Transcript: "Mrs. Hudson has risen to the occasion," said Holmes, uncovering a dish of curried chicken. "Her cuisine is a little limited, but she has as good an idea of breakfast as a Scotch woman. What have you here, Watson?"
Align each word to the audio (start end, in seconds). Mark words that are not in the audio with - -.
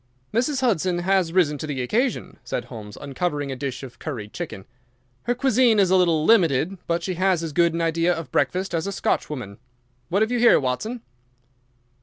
"Mrs. 0.33 0.61
Hudson 0.61 0.97
has 0.97 1.31
risen 1.31 1.59
to 1.59 1.67
the 1.67 1.79
occasion," 1.83 2.39
said 2.43 2.65
Holmes, 2.65 2.97
uncovering 2.99 3.51
a 3.51 3.55
dish 3.55 3.83
of 3.83 3.99
curried 3.99 4.33
chicken. 4.33 4.65
"Her 5.25 5.35
cuisine 5.35 5.77
is 5.77 5.91
a 5.91 5.95
little 5.95 6.25
limited, 6.25 6.79
but 6.87 7.03
she 7.03 7.13
has 7.13 7.43
as 7.43 7.53
good 7.53 7.75
an 7.75 7.81
idea 7.81 8.11
of 8.11 8.31
breakfast 8.31 8.73
as 8.73 8.87
a 8.87 8.91
Scotch 8.91 9.29
woman. 9.29 9.59
What 10.09 10.23
have 10.23 10.31
you 10.31 10.39
here, 10.39 10.59
Watson?" 10.59 11.03